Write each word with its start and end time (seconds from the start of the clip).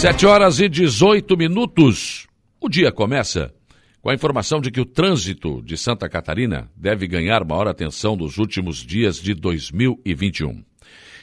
Sete 0.00 0.24
horas 0.24 0.58
e 0.60 0.66
18 0.66 1.36
minutos. 1.36 2.26
O 2.58 2.70
dia 2.70 2.90
começa 2.90 3.52
com 4.00 4.08
a 4.08 4.14
informação 4.14 4.58
de 4.58 4.70
que 4.70 4.80
o 4.80 4.86
trânsito 4.86 5.60
de 5.60 5.76
Santa 5.76 6.08
Catarina 6.08 6.70
deve 6.74 7.06
ganhar 7.06 7.44
maior 7.44 7.68
atenção 7.68 8.16
nos 8.16 8.38
últimos 8.38 8.78
dias 8.78 9.20
de 9.20 9.34
2021. 9.34 10.64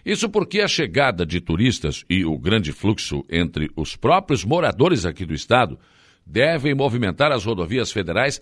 Isso 0.06 0.30
porque 0.30 0.62
a 0.62 0.68
chegada 0.68 1.26
de 1.26 1.42
turistas 1.42 2.06
e 2.08 2.24
o 2.24 2.38
grande 2.38 2.72
fluxo 2.72 3.26
entre 3.32 3.68
os 3.76 3.96
próprios 3.96 4.46
moradores 4.46 5.08
aqui 5.08 5.26
do 5.26 5.34
estado 5.34 5.80
devem 6.24 6.76
movimentar 6.76 7.32
as 7.32 7.46
rodovias 7.46 7.92
federais, 7.92 8.40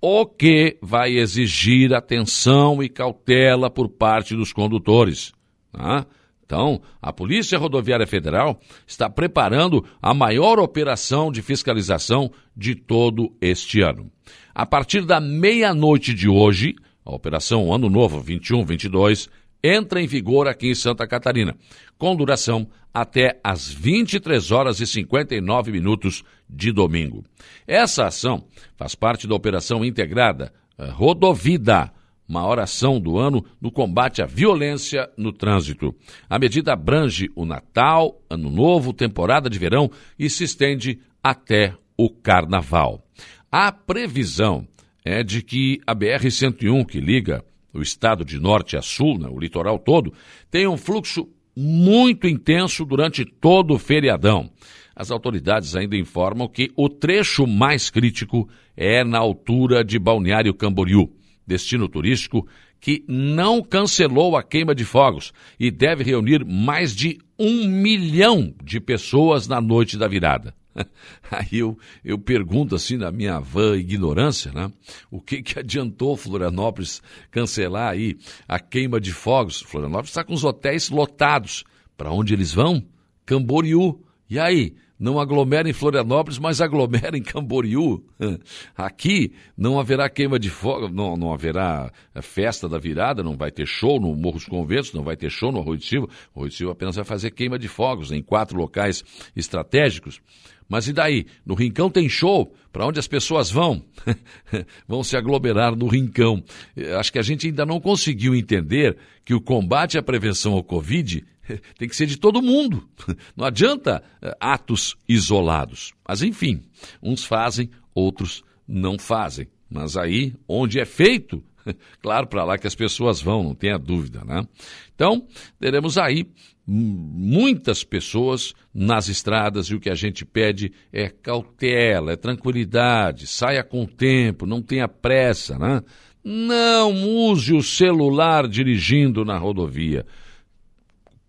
o 0.00 0.24
que 0.24 0.78
vai 0.80 1.16
exigir 1.16 1.92
atenção 1.92 2.80
e 2.84 2.88
cautela 2.88 3.68
por 3.68 3.88
parte 3.88 4.36
dos 4.36 4.52
condutores. 4.52 5.32
Tá? 5.72 6.06
Então, 6.44 6.82
a 7.00 7.12
Polícia 7.12 7.58
Rodoviária 7.58 8.06
Federal 8.06 8.60
está 8.86 9.08
preparando 9.08 9.84
a 10.00 10.12
maior 10.12 10.58
operação 10.58 11.32
de 11.32 11.40
fiscalização 11.40 12.30
de 12.56 12.74
todo 12.74 13.34
este 13.40 13.80
ano. 13.80 14.10
A 14.54 14.66
partir 14.66 15.04
da 15.04 15.20
meia-noite 15.20 16.12
de 16.12 16.28
hoje, 16.28 16.74
a 17.04 17.14
Operação 17.14 17.72
Ano 17.72 17.88
Novo 17.88 18.22
21-22 18.22 19.28
entra 19.62 20.00
em 20.00 20.06
vigor 20.06 20.48
aqui 20.48 20.68
em 20.68 20.74
Santa 20.74 21.06
Catarina, 21.06 21.56
com 21.96 22.16
duração 22.16 22.68
até 22.92 23.40
às 23.42 23.72
23 23.72 24.50
horas 24.50 24.80
e 24.80 24.86
59 24.86 25.72
minutos 25.72 26.22
de 26.48 26.72
domingo. 26.72 27.24
Essa 27.66 28.06
ação 28.06 28.44
faz 28.76 28.94
parte 28.94 29.26
da 29.26 29.34
Operação 29.34 29.84
Integrada 29.84 30.52
eh, 30.76 30.86
Rodovida 30.90 31.90
maior 32.28 32.58
ação 32.58 33.00
do 33.00 33.18
ano 33.18 33.44
no 33.60 33.70
combate 33.70 34.22
à 34.22 34.26
violência 34.26 35.08
no 35.16 35.32
trânsito. 35.32 35.94
A 36.28 36.38
medida 36.38 36.72
abrange 36.72 37.30
o 37.34 37.44
Natal, 37.44 38.20
Ano 38.28 38.50
Novo, 38.50 38.92
temporada 38.92 39.50
de 39.50 39.58
verão 39.58 39.90
e 40.18 40.30
se 40.30 40.44
estende 40.44 40.98
até 41.22 41.74
o 41.96 42.08
Carnaval. 42.08 43.04
A 43.50 43.70
previsão 43.70 44.66
é 45.04 45.22
de 45.22 45.42
que 45.42 45.80
a 45.86 45.94
BR-101, 45.94 46.86
que 46.86 47.00
liga 47.00 47.44
o 47.74 47.80
estado 47.80 48.24
de 48.24 48.38
norte 48.38 48.76
a 48.76 48.82
sul, 48.82 49.18
né, 49.18 49.28
o 49.30 49.38
litoral 49.38 49.78
todo, 49.78 50.12
tenha 50.50 50.70
um 50.70 50.76
fluxo 50.76 51.28
muito 51.56 52.26
intenso 52.26 52.84
durante 52.84 53.24
todo 53.24 53.74
o 53.74 53.78
feriadão. 53.78 54.50
As 54.94 55.10
autoridades 55.10 55.74
ainda 55.74 55.96
informam 55.96 56.48
que 56.48 56.70
o 56.76 56.88
trecho 56.88 57.46
mais 57.46 57.90
crítico 57.90 58.48
é 58.76 59.02
na 59.04 59.18
altura 59.18 59.84
de 59.84 59.98
Balneário 59.98 60.54
Camboriú 60.54 61.10
destino 61.46 61.88
turístico, 61.88 62.46
que 62.80 63.04
não 63.06 63.62
cancelou 63.62 64.36
a 64.36 64.42
queima 64.42 64.74
de 64.74 64.84
fogos 64.84 65.32
e 65.58 65.70
deve 65.70 66.02
reunir 66.02 66.44
mais 66.44 66.94
de 66.94 67.18
um 67.38 67.66
milhão 67.66 68.54
de 68.62 68.80
pessoas 68.80 69.46
na 69.46 69.60
noite 69.60 69.96
da 69.96 70.08
virada. 70.08 70.54
Aí 71.30 71.58
eu, 71.58 71.78
eu 72.04 72.18
pergunto 72.18 72.74
assim 72.74 72.96
na 72.96 73.12
minha 73.12 73.38
vã 73.38 73.76
ignorância, 73.76 74.52
né? 74.52 74.72
O 75.10 75.20
que 75.20 75.42
que 75.42 75.58
adiantou 75.58 76.16
Florianópolis 76.16 77.02
cancelar 77.30 77.92
aí 77.92 78.16
a 78.48 78.58
queima 78.58 79.00
de 79.00 79.12
fogos? 79.12 79.60
Florianópolis 79.60 80.10
está 80.10 80.24
com 80.24 80.32
os 80.32 80.44
hotéis 80.44 80.90
lotados. 80.90 81.64
Para 81.96 82.10
onde 82.10 82.32
eles 82.32 82.52
vão? 82.52 82.82
Camboriú. 83.26 84.02
E 84.28 84.38
aí? 84.38 84.74
Não 85.02 85.18
aglomera 85.18 85.68
em 85.68 85.72
Florianópolis, 85.72 86.38
mas 86.38 86.60
aglomera 86.60 87.18
em 87.18 87.22
Camboriú. 87.22 88.04
Aqui 88.76 89.32
não 89.58 89.80
haverá 89.80 90.08
queima 90.08 90.38
de 90.38 90.48
fogo, 90.48 90.88
não, 90.88 91.16
não 91.16 91.34
haverá 91.34 91.92
eh, 92.14 92.22
festa 92.22 92.68
da 92.68 92.78
virada, 92.78 93.20
não 93.20 93.36
vai 93.36 93.50
ter 93.50 93.66
show 93.66 93.98
no 93.98 94.14
Morro 94.14 94.36
dos 94.36 94.46
Conventos, 94.46 94.92
não 94.92 95.02
vai 95.02 95.16
ter 95.16 95.28
show 95.28 95.50
no 95.50 95.58
Arroio 95.58 95.78
de 95.78 95.86
Silva. 95.86 96.06
O 96.32 96.38
Arroio 96.38 96.50
de 96.50 96.56
Silva 96.56 96.72
apenas 96.72 96.94
vai 96.94 97.04
fazer 97.04 97.32
queima 97.32 97.58
de 97.58 97.66
fogos 97.66 98.12
em 98.12 98.22
quatro 98.22 98.56
locais 98.56 99.02
estratégicos. 99.34 100.20
Mas 100.68 100.86
e 100.86 100.92
daí? 100.92 101.26
No 101.44 101.54
Rincão 101.54 101.90
tem 101.90 102.08
show. 102.08 102.54
Para 102.72 102.86
onde 102.86 103.00
as 103.00 103.08
pessoas 103.08 103.50
vão? 103.50 103.84
vão 104.86 105.02
se 105.02 105.16
aglomerar 105.16 105.74
no 105.74 105.88
Rincão. 105.88 106.44
Eh, 106.76 106.94
acho 106.94 107.12
que 107.12 107.18
a 107.18 107.22
gente 107.22 107.48
ainda 107.48 107.66
não 107.66 107.80
conseguiu 107.80 108.36
entender 108.36 108.96
que 109.24 109.34
o 109.34 109.40
combate 109.40 109.98
à 109.98 110.02
prevenção 110.02 110.52
ao 110.52 110.62
Covid 110.62 111.24
tem 111.78 111.88
que 111.88 111.96
ser 111.96 112.06
de 112.06 112.16
todo 112.16 112.42
mundo. 112.42 112.88
Não 113.36 113.46
adianta 113.46 114.02
eh, 114.20 114.36
atos 114.40 114.96
isolados. 115.08 115.92
Mas, 116.06 116.22
enfim, 116.22 116.62
uns 117.02 117.24
fazem, 117.24 117.70
outros 117.94 118.42
não 118.66 118.98
fazem. 118.98 119.48
Mas 119.68 119.96
aí, 119.96 120.34
onde 120.46 120.78
é 120.78 120.84
feito, 120.84 121.42
claro, 122.00 122.26
para 122.26 122.44
lá 122.44 122.58
que 122.58 122.66
as 122.66 122.74
pessoas 122.74 123.20
vão, 123.20 123.42
não 123.42 123.54
tenha 123.54 123.78
dúvida, 123.78 124.24
né? 124.24 124.46
Então, 124.94 125.26
teremos 125.58 125.98
aí 125.98 126.26
muitas 126.64 127.82
pessoas 127.82 128.54
nas 128.72 129.08
estradas 129.08 129.66
e 129.66 129.74
o 129.74 129.80
que 129.80 129.90
a 129.90 129.94
gente 129.94 130.24
pede 130.24 130.72
é 130.92 131.08
cautela, 131.08 132.12
é 132.12 132.16
tranquilidade, 132.16 133.26
saia 133.26 133.64
com 133.64 133.84
tempo, 133.84 134.46
não 134.46 134.62
tenha 134.62 134.86
pressa, 134.86 135.58
né? 135.58 135.82
Não 136.22 136.92
use 137.08 137.52
o 137.52 137.62
celular 137.62 138.46
dirigindo 138.46 139.24
na 139.24 139.36
rodovia 139.36 140.06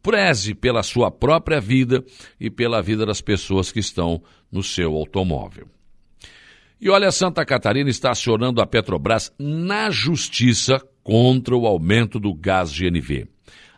preze 0.03 0.53
pela 0.53 0.83
sua 0.83 1.09
própria 1.09 1.61
vida 1.61 2.03
e 2.37 2.51
pela 2.51 2.81
vida 2.81 3.05
das 3.05 3.21
pessoas 3.21 3.71
que 3.71 3.79
estão 3.79 4.21
no 4.51 4.61
seu 4.61 4.93
automóvel. 4.95 5.67
E 6.79 6.89
olha, 6.89 7.11
Santa 7.11 7.45
Catarina 7.45 7.89
está 7.89 8.11
acionando 8.11 8.61
a 8.61 8.67
Petrobras 8.67 9.33
na 9.39 9.89
justiça 9.89 10.81
contra 11.01 11.55
o 11.55 11.65
aumento 11.65 12.19
do 12.19 12.33
gás 12.33 12.69
GNV. 12.77 13.25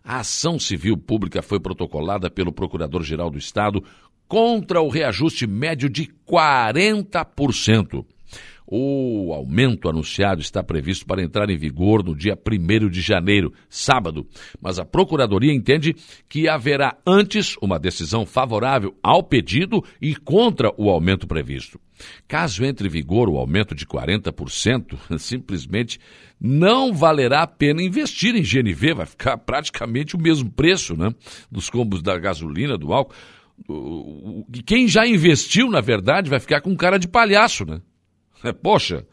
A 0.04 0.22
ação 0.22 0.58
civil 0.58 0.98
pública 0.98 1.44
foi 1.44 1.60
protocolada 1.60 2.30
pelo 2.32 2.52
Procurador-Geral 2.52 3.30
do 3.30 3.38
Estado 3.38 3.84
contra 4.28 4.82
o 4.82 4.90
reajuste 4.90 5.46
médio 5.46 5.88
de 5.88 6.10
40%. 6.28 8.04
O 8.68 9.32
aumento 9.32 9.88
anunciado 9.88 10.42
está 10.42 10.64
previsto 10.64 11.06
para 11.06 11.22
entrar 11.22 11.50
em 11.52 11.58
vigor 11.58 12.04
no 12.04 12.16
dia 12.16 12.36
1 12.36 12.90
de 12.90 13.00
janeiro, 13.00 13.54
sábado, 13.70 14.28
mas 14.60 14.80
a 14.80 14.86
Procuradoria 14.86 15.54
entende 15.54 15.96
que 16.28 16.50
haverá 16.50 16.98
antes 17.06 17.56
uma 17.62 17.78
decisão 17.78 18.26
favorável 18.26 18.98
ao 19.04 19.22
pedido 19.22 19.84
e 20.02 20.16
contra 20.16 20.72
o 20.78 20.90
aumento 20.90 21.28
previsto. 21.28 21.80
Caso 22.28 22.66
entre 22.66 22.88
em 22.88 22.92
vigor 22.92 23.30
o 23.30 23.38
aumento 23.38 23.76
de 23.76 23.86
40%, 23.86 24.98
simplesmente 25.20 26.00
não 26.42 26.92
valerá 26.92 27.44
a 27.44 27.48
pena 27.48 27.84
investir 27.84 28.36
em 28.36 28.42
GNV, 28.42 28.96
vai 28.96 29.06
ficar 29.06 29.38
praticamente 29.38 30.16
o 30.16 30.20
mesmo 30.20 30.50
preço 30.52 30.98
né, 30.98 31.14
dos 31.52 31.70
combos 31.70 32.02
da 32.02 32.18
gasolina, 32.18 32.78
do 32.78 32.92
álcool. 32.92 33.14
Quem 34.66 34.88
já 34.88 35.08
investiu, 35.08 35.70
na 35.70 35.80
verdade, 35.80 36.30
vai 36.30 36.40
ficar 36.40 36.62
com 36.62 36.76
cara 36.76 36.98
de 36.98 37.08
palhaço, 37.08 37.64
né? 37.64 37.80
Poxa, 38.62 39.06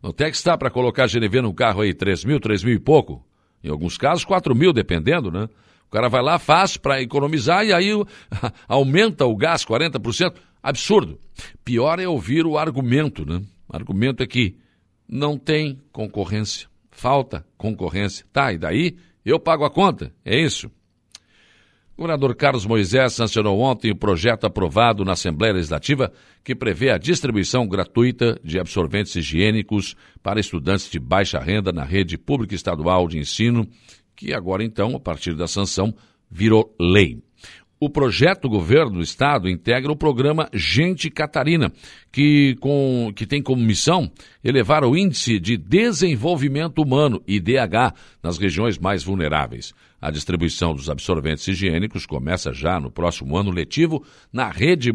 quanto 0.00 0.20
é 0.22 0.30
que 0.30 0.36
está 0.36 0.56
para 0.56 0.70
colocar 0.70 1.06
GNV 1.06 1.42
num 1.42 1.54
carro 1.54 1.82
aí? 1.82 1.94
3 1.94 2.24
mil, 2.24 2.40
3 2.40 2.64
mil 2.64 2.74
e 2.74 2.80
pouco? 2.80 3.24
Em 3.62 3.68
alguns 3.68 3.98
casos, 3.98 4.24
4 4.24 4.54
mil, 4.54 4.72
dependendo, 4.72 5.30
né? 5.30 5.48
O 5.88 5.90
cara 5.90 6.08
vai 6.08 6.22
lá, 6.22 6.38
faz 6.38 6.76
para 6.76 7.00
economizar 7.00 7.64
e 7.64 7.72
aí 7.72 7.90
aumenta 8.68 9.24
o 9.24 9.36
gás 9.36 9.64
40%. 9.64 10.34
Absurdo. 10.62 11.20
Pior 11.64 12.00
é 12.00 12.08
ouvir 12.08 12.44
o 12.44 12.58
argumento, 12.58 13.24
né? 13.24 13.40
O 13.68 13.76
argumento 13.76 14.22
é 14.22 14.26
que 14.26 14.56
não 15.08 15.38
tem 15.38 15.80
concorrência. 15.92 16.68
Falta 16.90 17.46
concorrência. 17.56 18.26
Tá, 18.32 18.52
e 18.52 18.58
daí 18.58 18.96
eu 19.24 19.38
pago 19.38 19.64
a 19.64 19.70
conta. 19.70 20.12
É 20.24 20.38
isso. 20.38 20.70
O 21.96 22.02
governador 22.02 22.36
Carlos 22.36 22.66
Moisés 22.66 23.14
sancionou 23.14 23.58
ontem 23.58 23.90
o 23.90 23.96
projeto 23.96 24.44
aprovado 24.44 25.02
na 25.02 25.12
Assembleia 25.12 25.54
Legislativa 25.54 26.12
que 26.44 26.54
prevê 26.54 26.90
a 26.90 26.98
distribuição 26.98 27.66
gratuita 27.66 28.38
de 28.44 28.60
absorventes 28.60 29.16
higiênicos 29.16 29.96
para 30.22 30.38
estudantes 30.38 30.90
de 30.90 30.98
baixa 31.00 31.38
renda 31.38 31.72
na 31.72 31.84
rede 31.84 32.18
pública 32.18 32.54
estadual 32.54 33.08
de 33.08 33.18
ensino, 33.18 33.66
que 34.14 34.34
agora 34.34 34.62
então, 34.62 34.94
a 34.94 35.00
partir 35.00 35.34
da 35.34 35.46
sanção, 35.46 35.94
virou 36.30 36.70
lei. 36.78 37.18
O 37.80 37.88
projeto 37.88 38.46
governo 38.46 38.96
do 38.96 39.00
estado 39.00 39.48
integra 39.48 39.90
o 39.90 39.96
programa 39.96 40.50
Gente 40.52 41.08
Catarina, 41.08 41.72
que, 42.12 42.56
com, 42.60 43.10
que 43.16 43.26
tem 43.26 43.42
como 43.42 43.62
missão 43.62 44.10
elevar 44.44 44.84
o 44.84 44.94
índice 44.94 45.40
de 45.40 45.56
desenvolvimento 45.56 46.82
humano, 46.82 47.22
IDH, 47.26 47.94
nas 48.22 48.36
regiões 48.36 48.78
mais 48.78 49.02
vulneráveis. 49.02 49.72
A 50.06 50.10
distribuição 50.12 50.72
dos 50.72 50.88
absorventes 50.88 51.48
higiênicos 51.48 52.06
começa 52.06 52.52
já 52.52 52.78
no 52.78 52.92
próximo 52.92 53.36
ano 53.36 53.50
letivo 53.50 54.04
na 54.32 54.48
rede, 54.48 54.92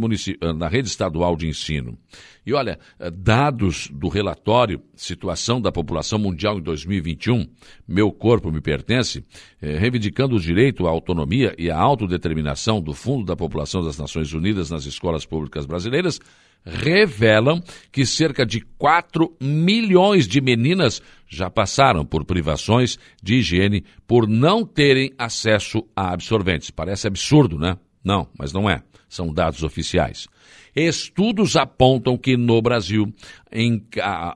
na 0.57 0.69
rede 0.69 0.87
estadual 0.87 1.35
de 1.35 1.49
ensino. 1.49 1.97
E 2.45 2.53
olha, 2.53 2.79
dados 3.13 3.89
do 3.91 4.07
relatório 4.07 4.81
Situação 4.95 5.59
da 5.59 5.69
População 5.69 6.17
Mundial 6.17 6.59
em 6.59 6.61
2021, 6.61 7.45
Meu 7.85 8.09
Corpo 8.09 8.53
Me 8.53 8.61
Pertence, 8.61 9.21
eh, 9.61 9.77
reivindicando 9.77 10.37
o 10.37 10.39
direito 10.39 10.87
à 10.87 10.89
autonomia 10.89 11.53
e 11.57 11.69
à 11.69 11.77
autodeterminação 11.77 12.81
do 12.81 12.93
Fundo 12.93 13.25
da 13.25 13.35
População 13.35 13.83
das 13.83 13.97
Nações 13.97 14.31
Unidas 14.31 14.69
nas 14.69 14.85
escolas 14.85 15.25
públicas 15.25 15.65
brasileiras, 15.65 16.21
revelam 16.63 17.61
que 17.91 18.05
cerca 18.05 18.45
de 18.45 18.61
4 18.77 19.35
milhões 19.41 20.27
de 20.27 20.39
meninas 20.39 21.01
já 21.31 21.49
passaram 21.49 22.05
por 22.05 22.25
privações 22.25 22.99
de 23.23 23.35
higiene 23.35 23.85
por 24.05 24.27
não 24.27 24.65
terem 24.65 25.13
acesso 25.17 25.81
a 25.95 26.11
absorventes. 26.11 26.69
Parece 26.69 27.07
absurdo, 27.07 27.57
né? 27.57 27.77
Não, 28.03 28.27
mas 28.37 28.51
não 28.51 28.69
é. 28.69 28.83
São 29.07 29.33
dados 29.33 29.63
oficiais. 29.63 30.27
Estudos 30.75 31.55
apontam 31.55 32.17
que 32.17 32.35
no 32.35 32.61
Brasil, 32.61 33.13
em 33.51 33.81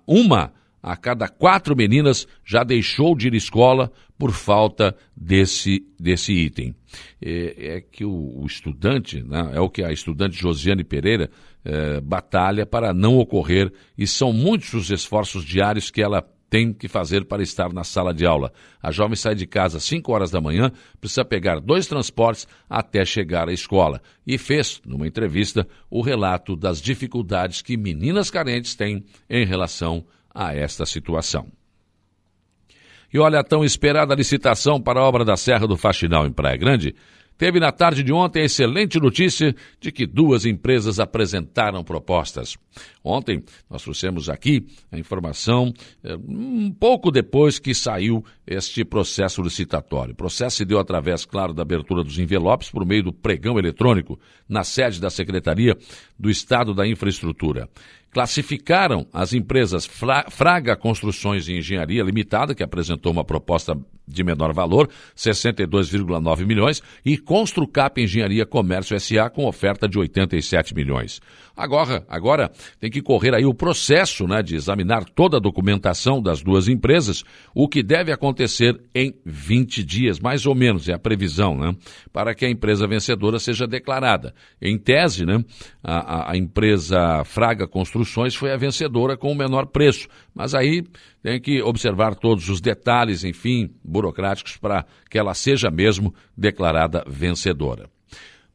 uma 0.07 0.53
a 0.81 0.95
cada 0.95 1.27
quatro 1.27 1.75
meninas 1.75 2.27
já 2.45 2.63
deixou 2.63 3.15
de 3.15 3.27
ir 3.27 3.33
à 3.33 3.37
escola 3.37 3.91
por 4.17 4.31
falta 4.31 4.95
desse, 5.15 5.85
desse 5.99 6.31
item. 6.31 6.75
É, 7.21 7.75
é 7.77 7.81
que 7.81 8.05
o, 8.05 8.41
o 8.41 8.45
estudante, 8.45 9.21
né, 9.21 9.51
é 9.53 9.59
o 9.59 9.69
que 9.69 9.83
a 9.83 9.91
estudante 9.91 10.39
Josiane 10.39 10.83
Pereira 10.83 11.29
é, 11.65 11.99
batalha 11.99 12.65
para 12.65 12.93
não 12.93 13.17
ocorrer, 13.17 13.73
e 13.97 14.05
são 14.05 14.31
muitos 14.31 14.73
os 14.73 14.91
esforços 14.91 15.43
diários 15.43 15.89
que 15.89 16.01
ela 16.01 16.21
tem 16.55 16.71
que 16.71 16.87
fazer 16.87 17.25
para 17.25 17.43
estar 17.43 17.73
na 17.73 17.83
sala 17.83 18.13
de 18.13 18.25
aula. 18.25 18.49
A 18.81 18.89
jovem 18.89 19.17
sai 19.17 19.35
de 19.35 19.45
casa 19.45 19.75
às 19.75 19.83
5 19.83 20.09
horas 20.09 20.31
da 20.31 20.39
manhã, 20.39 20.71
precisa 21.01 21.25
pegar 21.25 21.59
dois 21.59 21.85
transportes 21.85 22.47
até 22.69 23.03
chegar 23.03 23.49
à 23.49 23.51
escola. 23.51 24.01
E 24.25 24.37
fez, 24.37 24.81
numa 24.85 25.05
entrevista, 25.05 25.67
o 25.89 25.99
relato 25.99 26.55
das 26.55 26.81
dificuldades 26.81 27.61
que 27.61 27.75
meninas 27.75 28.31
carentes 28.31 28.73
têm 28.73 29.03
em 29.29 29.45
relação 29.45 30.05
a 30.33 30.55
esta 30.55 30.85
situação. 30.85 31.51
E 33.13 33.19
olha 33.19 33.41
a 33.41 33.43
tão 33.43 33.65
esperada 33.65 34.15
licitação 34.15 34.81
para 34.81 35.01
a 35.01 35.03
obra 35.03 35.25
da 35.25 35.35
Serra 35.35 35.67
do 35.67 35.75
Faxinal 35.75 36.25
em 36.25 36.31
Praia 36.31 36.55
Grande 36.55 36.95
teve 37.37 37.59
na 37.59 37.71
tarde 37.71 38.03
de 38.03 38.13
ontem 38.13 38.41
a 38.41 38.45
excelente 38.45 38.99
notícia 38.99 39.53
de 39.79 39.91
que 39.91 40.05
duas 40.05 40.45
empresas 40.45 40.99
apresentaram 40.99 41.83
propostas. 41.83 42.57
Ontem 43.05 43.43
nós 43.69 43.83
trouxemos 43.83 44.29
aqui 44.29 44.65
a 44.91 44.97
informação 44.97 45.71
eh, 46.03 46.17
um 46.27 46.71
pouco 46.71 47.11
depois 47.11 47.59
que 47.59 47.75
saiu 47.75 48.25
este 48.47 48.83
processo 48.83 49.43
licitatório. 49.43 50.13
O 50.13 50.17
processo 50.17 50.57
se 50.57 50.65
deu 50.65 50.79
através, 50.79 51.23
claro, 51.23 51.53
da 51.53 51.61
abertura 51.61 52.03
dos 52.03 52.17
envelopes 52.17 52.71
por 52.71 52.83
meio 52.83 53.03
do 53.03 53.13
pregão 53.13 53.59
eletrônico 53.59 54.19
na 54.49 54.63
sede 54.63 54.99
da 54.99 55.11
Secretaria 55.11 55.77
do 56.17 56.31
Estado 56.31 56.73
da 56.73 56.87
Infraestrutura 56.87 57.69
classificaram 58.15 59.05
as 59.11 59.33
empresas 59.33 59.85
Fraga 60.29 60.77
Construções 60.77 61.49
e 61.49 61.57
Engenharia 61.57 62.01
Limitada, 62.01 62.55
que 62.55 62.63
apresentou 62.63 63.11
uma 63.11 63.25
proposta 63.25 63.77
de 64.07 64.23
menor 64.23 64.53
valor, 64.53 64.89
62,9 65.17 66.45
milhões, 66.45 66.81
e 67.03 67.17
Construcap 67.17 68.01
Engenharia 68.01 68.45
Comércio 68.45 68.97
SA 68.97 69.29
com 69.29 69.45
oferta 69.45 69.85
de 69.85 69.99
87 69.99 70.73
milhões. 70.73 71.19
Agora, 71.57 72.05
agora 72.07 72.49
tem 72.79 72.89
que 72.89 72.94
correr 73.01 73.33
aí 73.33 73.45
o 73.45 73.53
processo 73.53 74.27
né, 74.27 74.41
de 74.41 74.55
examinar 74.55 75.05
toda 75.05 75.37
a 75.37 75.39
documentação 75.39 76.21
das 76.21 76.41
duas 76.41 76.67
empresas, 76.67 77.23
o 77.53 77.67
que 77.67 77.81
deve 77.81 78.11
acontecer 78.11 78.79
em 78.93 79.13
20 79.25 79.83
dias, 79.83 80.19
mais 80.19 80.45
ou 80.45 80.55
menos, 80.55 80.89
é 80.89 80.93
a 80.93 80.99
previsão, 80.99 81.57
né, 81.57 81.75
para 82.11 82.33
que 82.33 82.45
a 82.45 82.49
empresa 82.49 82.87
vencedora 82.87 83.39
seja 83.39 83.67
declarada. 83.67 84.33
Em 84.61 84.77
tese, 84.77 85.25
né, 85.25 85.43
a, 85.83 86.31
a 86.31 86.37
empresa 86.37 87.23
Fraga 87.23 87.67
Construções 87.67 88.35
foi 88.35 88.51
a 88.51 88.57
vencedora 88.57 89.17
com 89.17 89.31
o 89.31 89.35
menor 89.35 89.67
preço, 89.67 90.07
mas 90.33 90.53
aí 90.53 90.83
tem 91.21 91.39
que 91.41 91.61
observar 91.61 92.15
todos 92.15 92.49
os 92.49 92.61
detalhes, 92.61 93.23
enfim, 93.23 93.71
burocráticos, 93.83 94.57
para 94.57 94.85
que 95.09 95.17
ela 95.17 95.33
seja 95.33 95.71
mesmo 95.71 96.13
declarada 96.37 97.03
vencedora. 97.07 97.89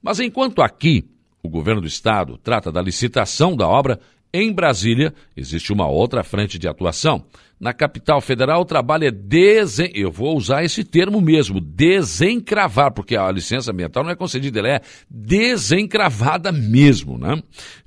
Mas 0.02 0.20
enquanto 0.20 0.62
aqui 0.62 1.04
o 1.42 1.48
governo 1.48 1.80
do 1.80 1.86
estado 1.86 2.38
trata 2.38 2.70
da 2.70 2.82
licitação 2.82 3.56
da 3.56 3.66
obra, 3.66 3.98
em 4.32 4.52
Brasília 4.52 5.12
existe 5.36 5.72
uma 5.72 5.88
outra 5.88 6.22
frente 6.22 6.58
de 6.58 6.68
atuação. 6.68 7.24
Na 7.58 7.74
capital 7.74 8.22
federal, 8.22 8.62
o 8.62 8.64
trabalho 8.64 9.04
é 9.04 9.10
desen... 9.10 9.90
Eu 9.94 10.10
vou 10.10 10.34
usar 10.34 10.64
esse 10.64 10.82
termo 10.82 11.20
mesmo, 11.20 11.60
desencravar, 11.60 12.90
porque 12.92 13.14
a 13.14 13.30
licença 13.30 13.70
ambiental 13.70 14.02
não 14.02 14.10
é 14.10 14.16
concedida, 14.16 14.60
ela 14.60 14.68
é 14.76 14.80
desencravada 15.10 16.50
mesmo, 16.50 17.18
né? 17.18 17.42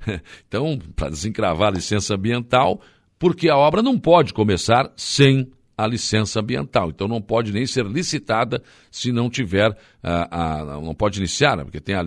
Então, 0.46 0.78
para 0.94 1.10
desencravar 1.10 1.68
a 1.68 1.76
licença 1.76 2.14
ambiental, 2.14 2.80
porque 3.18 3.48
a 3.48 3.56
obra 3.56 3.82
não 3.82 3.98
pode 3.98 4.32
começar 4.32 4.92
sem 4.96 5.50
a 5.76 5.86
licença 5.86 6.40
ambiental. 6.40 6.90
Então 6.90 7.08
não 7.08 7.20
pode 7.20 7.52
nem 7.52 7.66
ser 7.66 7.84
licitada 7.86 8.62
se 8.90 9.12
não 9.12 9.28
tiver 9.28 9.76
a, 10.02 10.52
a 10.52 10.80
não 10.80 10.94
pode 10.94 11.18
iniciar, 11.18 11.56
né? 11.56 11.64
porque 11.64 11.80
tem, 11.80 11.94
a, 11.94 12.04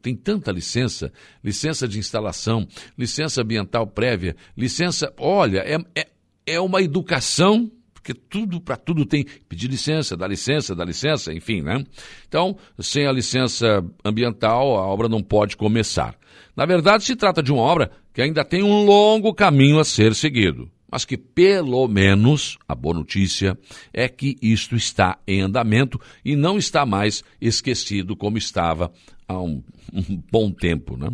tem 0.00 0.16
tanta 0.16 0.50
licença, 0.50 1.12
licença 1.42 1.86
de 1.86 1.98
instalação, 1.98 2.66
licença 2.96 3.42
ambiental 3.42 3.86
prévia, 3.86 4.36
licença, 4.56 5.12
olha, 5.18 5.60
é, 5.60 5.76
é, 5.94 6.08
é 6.46 6.60
uma 6.60 6.82
educação 6.82 7.70
porque 7.92 8.14
tudo 8.14 8.60
para 8.60 8.76
tudo 8.76 9.06
tem 9.06 9.24
pedir 9.48 9.68
licença, 9.68 10.16
dar 10.16 10.26
licença, 10.26 10.74
dar 10.74 10.84
licença, 10.84 11.32
enfim, 11.32 11.62
né? 11.62 11.84
Então, 12.26 12.56
sem 12.80 13.06
a 13.06 13.12
licença 13.12 13.80
ambiental, 14.04 14.76
a 14.76 14.84
obra 14.84 15.08
não 15.08 15.22
pode 15.22 15.56
começar. 15.56 16.16
Na 16.56 16.66
verdade, 16.66 17.04
se 17.04 17.14
trata 17.14 17.40
de 17.40 17.52
uma 17.52 17.62
obra 17.62 17.92
que 18.12 18.20
ainda 18.20 18.44
tem 18.44 18.60
um 18.60 18.84
longo 18.84 19.32
caminho 19.32 19.78
a 19.78 19.84
ser 19.84 20.16
seguido 20.16 20.68
mas 20.92 21.06
que 21.06 21.16
pelo 21.16 21.88
menos 21.88 22.58
a 22.68 22.74
boa 22.74 22.94
notícia 22.94 23.58
é 23.94 24.10
que 24.10 24.36
isto 24.42 24.76
está 24.76 25.18
em 25.26 25.40
andamento 25.40 25.98
e 26.22 26.36
não 26.36 26.58
está 26.58 26.84
mais 26.84 27.24
esquecido 27.40 28.14
como 28.14 28.36
estava 28.36 28.92
há 29.26 29.40
um, 29.40 29.62
um 29.90 30.22
bom 30.30 30.52
tempo, 30.52 30.98
né? 30.98 31.08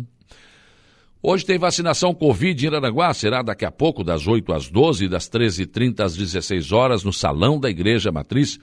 Hoje 1.21 1.45
tem 1.45 1.57
vacinação 1.57 2.13
Covid 2.13 2.65
em 2.65 2.69
Aranaguá, 2.69 3.13
será 3.13 3.41
daqui 3.41 3.65
a 3.65 3.71
pouco, 3.71 4.05
das 4.05 4.25
8 4.25 4.53
às 4.53 4.69
12 4.69 5.05
e 5.05 5.09
das 5.09 5.29
13h30 5.29 5.99
às 6.01 6.15
16 6.15 6.71
horas, 6.71 7.03
no 7.03 7.11
Salão 7.11 7.59
da 7.59 7.69
Igreja 7.69 8.09
Matriz, 8.09 8.57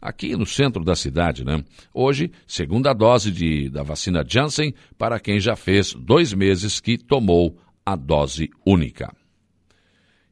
aqui 0.00 0.36
no 0.36 0.44
centro 0.44 0.84
da 0.84 0.94
cidade, 0.94 1.42
né? 1.42 1.64
Hoje, 1.92 2.30
segunda 2.46 2.92
dose 2.92 3.30
de, 3.30 3.70
da 3.70 3.82
vacina 3.82 4.24
Janssen 4.26 4.74
para 4.98 5.18
quem 5.20 5.40
já 5.40 5.56
fez 5.56 5.94
dois 5.94 6.34
meses 6.34 6.80
que 6.80 6.98
tomou 6.98 7.56
a 7.84 7.96
dose 7.96 8.50
única. 8.66 9.10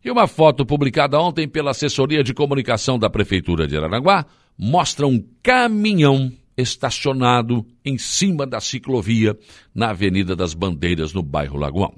E 0.02 0.10
uma 0.10 0.26
foto 0.26 0.64
publicada 0.64 1.20
ontem 1.20 1.46
pela 1.46 1.72
assessoria 1.72 2.24
de 2.24 2.32
comunicação 2.32 2.98
da 2.98 3.10
Prefeitura 3.10 3.66
de 3.66 3.76
Aranaguá 3.76 4.24
mostra 4.56 5.06
um 5.06 5.22
caminhão 5.42 6.32
estacionado 6.56 7.66
em 7.84 7.98
cima 7.98 8.46
da 8.46 8.60
ciclovia 8.60 9.38
na 9.74 9.90
Avenida 9.90 10.34
das 10.34 10.54
Bandeiras, 10.54 11.12
no 11.12 11.22
bairro 11.22 11.58
Lagoão. 11.58 11.94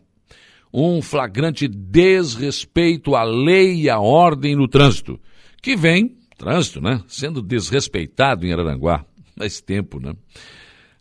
Um 0.73 1.03
flagrante 1.03 1.69
desrespeito 1.69 3.15
à 3.15 3.23
lei 3.23 3.83
e 3.83 3.91
à 3.91 4.01
ordem 4.01 4.57
no 4.57 4.67
trânsito, 4.67 5.21
que 5.61 5.77
vem, 5.77 6.17
trânsito, 6.37 6.81
né, 6.81 7.03
sendo 7.07 7.43
desrespeitado 7.43 8.47
em 8.47 8.53
Araranguá. 8.53 9.05
Faz 9.37 9.61
tempo, 9.61 10.01
né? 10.01 10.15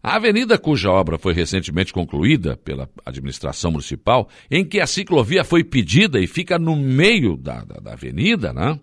A 0.03 0.15
avenida 0.15 0.57
cuja 0.57 0.89
obra 0.89 1.19
foi 1.19 1.31
recentemente 1.31 1.94
concluída 1.94 2.57
pela 2.57 2.89
administração 3.06 3.71
municipal, 3.71 4.27
em 4.50 4.65
que 4.65 4.79
a 4.79 4.88
ciclovia 4.88 5.43
foi 5.43 5.63
pedida 5.63 6.20
e 6.20 6.25
fica 6.25 6.58
no 6.58 6.75
meio 6.75 7.38
da, 7.38 7.63
da, 7.63 7.79
da 7.79 7.93
avenida, 7.93 8.51
né? 8.51 8.79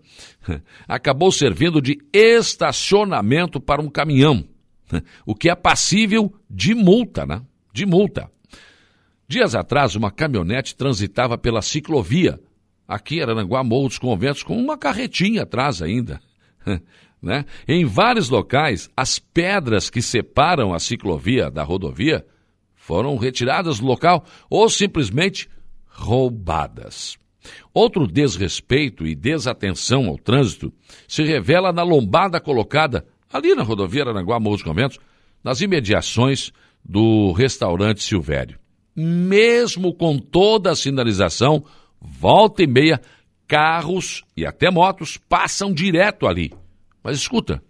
acabou 0.87 1.33
servindo 1.33 1.83
de 1.83 1.99
estacionamento 2.13 3.61
para 3.61 3.83
um 3.83 3.89
caminhão, 3.89 4.45
o 5.27 5.35
que 5.35 5.51
é 5.51 5.57
passível 5.57 6.33
de 6.49 6.73
multa, 6.73 7.27
né? 7.27 7.43
De 7.73 7.85
multa. 7.85 8.31
Dias 9.27 9.57
atrás, 9.57 9.97
uma 9.97 10.13
caminhonete 10.13 10.77
transitava 10.77 11.37
pela 11.37 11.63
ciclovia, 11.63 12.41
aqui 12.87 13.17
em 13.17 13.23
Aranguá, 13.23 13.65
Morro 13.65 13.89
dos 13.89 13.99
Conventos, 13.99 14.45
com 14.45 14.57
uma 14.57 14.79
carretinha 14.79 15.43
atrás 15.43 15.83
ainda. 15.83 16.21
Né? 17.21 17.45
Em 17.67 17.85
vários 17.85 18.29
locais, 18.29 18.89
as 18.97 19.19
pedras 19.19 19.91
que 19.91 20.01
separam 20.01 20.73
a 20.73 20.79
ciclovia 20.79 21.51
da 21.51 21.63
rodovia 21.63 22.25
foram 22.75 23.17
retiradas 23.17 23.81
do 23.81 23.87
local 23.87 24.25
ou 24.49 24.69
simplesmente 24.69 25.49
roubadas. 25.87 27.19
Outro 27.75 28.07
desrespeito 28.07 29.07
e 29.07 29.15
desatenção 29.15 30.07
ao 30.07 30.19
trânsito 30.19 30.73
se 31.07 31.23
revela 31.23 31.73
na 31.73 31.83
lombada 31.83 32.41
colocada 32.41 33.05
ali 33.33 33.55
na 33.55 33.63
rodovia 33.63 34.05
Aranguá 34.05 34.41
Morros 34.41 34.63
Conventos, 34.63 34.99
nas 35.43 35.61
imediações 35.61 36.53
do 36.85 37.33
restaurante 37.33 38.03
Silvério. 38.03 38.59
Mesmo 38.95 39.95
com 39.95 40.19
toda 40.19 40.71
a 40.71 40.77
sinalização, 40.77 41.65
volta 42.01 42.63
e 42.63 42.67
meia, 42.67 43.01
carros 43.47 44.25
e 44.37 44.45
até 44.45 44.71
motos 44.71 45.17
passam 45.17 45.73
direto 45.73 46.27
ali. 46.27 46.53
Mas 47.03 47.17
escuta, 47.19 47.63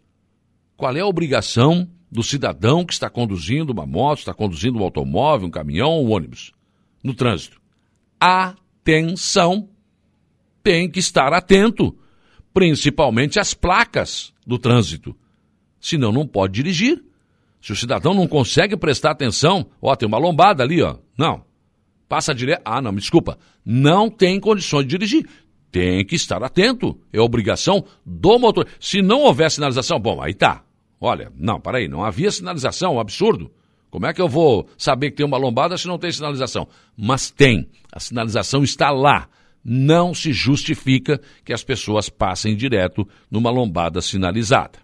qual 0.76 0.96
é 0.96 1.00
a 1.00 1.06
obrigação 1.06 1.88
do 2.10 2.22
cidadão 2.22 2.84
que 2.84 2.92
está 2.92 3.10
conduzindo 3.10 3.70
uma 3.70 3.86
moto, 3.86 4.20
está 4.20 4.32
conduzindo 4.32 4.78
um 4.78 4.82
automóvel, 4.82 5.48
um 5.48 5.50
caminhão 5.50 6.02
um 6.02 6.10
ônibus 6.10 6.52
no 7.02 7.14
trânsito? 7.14 7.60
Atenção! 8.20 9.68
Tem 10.62 10.90
que 10.90 10.98
estar 10.98 11.32
atento, 11.32 11.96
principalmente 12.52 13.38
às 13.38 13.54
placas 13.54 14.32
do 14.46 14.58
trânsito. 14.58 15.16
Senão 15.80 16.12
não 16.12 16.26
pode 16.26 16.54
dirigir. 16.54 17.02
Se 17.60 17.72
o 17.72 17.76
cidadão 17.76 18.14
não 18.14 18.26
consegue 18.26 18.76
prestar 18.76 19.12
atenção, 19.12 19.66
ó, 19.80 19.94
tem 19.94 20.06
uma 20.06 20.18
lombada 20.18 20.62
ali, 20.62 20.82
ó. 20.82 20.96
Não. 21.16 21.44
Passa 22.08 22.34
direto. 22.34 22.62
Ah, 22.64 22.80
não, 22.80 22.92
me 22.92 23.00
desculpa. 23.00 23.38
Não 23.64 24.08
tem 24.08 24.40
condições 24.40 24.84
de 24.84 24.90
dirigir 24.90 25.28
tem 25.70 26.04
que 26.04 26.14
estar 26.14 26.42
atento. 26.42 26.98
É 27.12 27.20
obrigação 27.20 27.84
do 28.04 28.38
motor. 28.38 28.66
Se 28.80 29.02
não 29.02 29.20
houver 29.20 29.50
sinalização, 29.50 29.98
bom, 29.98 30.22
aí 30.22 30.34
tá. 30.34 30.62
Olha, 31.00 31.30
não, 31.36 31.60
para 31.60 31.78
aí, 31.78 31.88
não 31.88 32.04
havia 32.04 32.30
sinalização, 32.30 32.94
um 32.94 33.00
absurdo. 33.00 33.50
Como 33.90 34.06
é 34.06 34.12
que 34.12 34.20
eu 34.20 34.28
vou 34.28 34.68
saber 34.76 35.10
que 35.10 35.16
tem 35.16 35.26
uma 35.26 35.38
lombada 35.38 35.76
se 35.78 35.86
não 35.86 35.98
tem 35.98 36.12
sinalização? 36.12 36.68
Mas 36.96 37.30
tem. 37.30 37.68
A 37.92 38.00
sinalização 38.00 38.62
está 38.62 38.90
lá. 38.90 39.28
Não 39.64 40.14
se 40.14 40.32
justifica 40.32 41.20
que 41.44 41.52
as 41.52 41.64
pessoas 41.64 42.08
passem 42.08 42.56
direto 42.56 43.06
numa 43.30 43.50
lombada 43.50 44.00
sinalizada. 44.00 44.78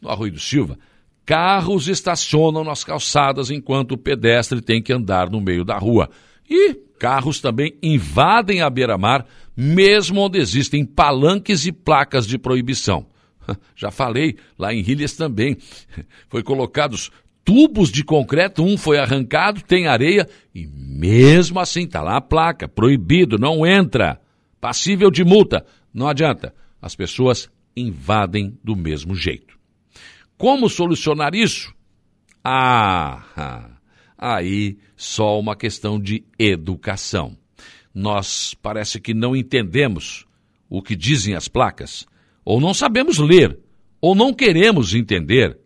No 0.00 0.10
Arroio 0.10 0.32
do 0.32 0.40
Silva, 0.40 0.78
carros 1.24 1.88
estacionam 1.88 2.64
nas 2.64 2.82
calçadas 2.82 3.50
enquanto 3.50 3.92
o 3.92 3.98
pedestre 3.98 4.60
tem 4.60 4.82
que 4.82 4.92
andar 4.92 5.30
no 5.30 5.40
meio 5.40 5.64
da 5.64 5.78
rua. 5.78 6.10
E 6.48 6.74
carros 6.98 7.40
também 7.40 7.76
invadem 7.82 8.60
a 8.60 8.68
beira-mar, 8.68 9.26
mesmo 9.56 10.20
onde 10.20 10.38
existem 10.38 10.84
palanques 10.84 11.66
e 11.66 11.72
placas 11.72 12.26
de 12.26 12.38
proibição. 12.38 13.06
Já 13.76 13.90
falei, 13.90 14.36
lá 14.58 14.72
em 14.72 14.80
Ilhas 14.80 15.14
também. 15.14 15.56
Foi 16.28 16.42
colocados 16.42 17.10
tubos 17.44 17.90
de 17.90 18.04
concreto, 18.04 18.62
um 18.62 18.78
foi 18.78 18.98
arrancado, 18.98 19.62
tem 19.62 19.86
areia 19.88 20.28
e 20.54 20.66
mesmo 20.66 21.58
assim 21.58 21.82
está 21.82 22.00
lá 22.00 22.16
a 22.16 22.20
placa, 22.20 22.68
proibido, 22.68 23.36
não 23.36 23.66
entra, 23.66 24.20
passível 24.60 25.10
de 25.10 25.24
multa. 25.24 25.66
Não 25.92 26.08
adianta, 26.08 26.54
as 26.80 26.94
pessoas 26.94 27.50
invadem 27.76 28.56
do 28.62 28.76
mesmo 28.76 29.14
jeito. 29.14 29.58
Como 30.38 30.68
solucionar 30.68 31.34
isso? 31.34 31.74
Ah, 32.44 33.70
aí 34.16 34.78
só 34.96 35.38
uma 35.38 35.56
questão 35.56 36.00
de 36.00 36.24
educação. 36.38 37.36
Nós 37.94 38.54
parece 38.54 39.00
que 39.00 39.12
não 39.12 39.36
entendemos 39.36 40.26
o 40.68 40.80
que 40.80 40.96
dizem 40.96 41.34
as 41.34 41.48
placas, 41.48 42.06
ou 42.44 42.60
não 42.60 42.72
sabemos 42.72 43.18
ler, 43.18 43.58
ou 44.00 44.14
não 44.14 44.32
queremos 44.32 44.94
entender 44.94 45.58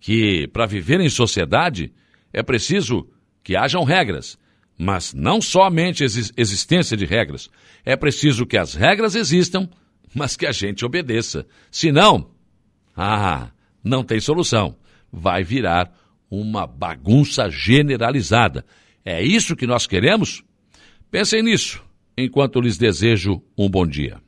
que 0.00 0.48
para 0.48 0.66
viver 0.66 1.00
em 1.00 1.10
sociedade 1.10 1.92
é 2.32 2.42
preciso 2.42 3.06
que 3.42 3.54
hajam 3.54 3.84
regras, 3.84 4.38
mas 4.78 5.12
não 5.12 5.42
somente 5.42 6.02
ex 6.02 6.32
existência 6.36 6.96
de 6.96 7.04
regras. 7.04 7.50
É 7.84 7.94
preciso 7.96 8.46
que 8.46 8.56
as 8.56 8.74
regras 8.74 9.14
existam, 9.14 9.68
mas 10.14 10.36
que 10.36 10.46
a 10.46 10.52
gente 10.52 10.84
obedeça. 10.84 11.46
Senão, 11.70 12.30
ah, 12.96 13.50
não 13.84 14.02
tem 14.02 14.20
solução. 14.20 14.76
Vai 15.12 15.44
virar 15.44 15.92
uma 16.30 16.66
bagunça 16.66 17.50
generalizada. 17.50 18.64
É 19.04 19.22
isso 19.22 19.56
que 19.56 19.66
nós 19.66 19.86
queremos? 19.86 20.42
Pensem 21.10 21.42
nisso, 21.42 21.82
enquanto 22.16 22.60
lhes 22.60 22.78
desejo 22.78 23.42
um 23.58 23.68
bom 23.68 23.84
dia. 23.84 24.20